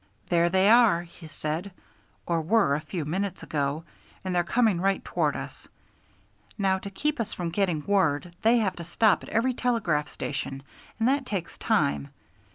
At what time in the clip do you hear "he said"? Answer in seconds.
1.03-1.69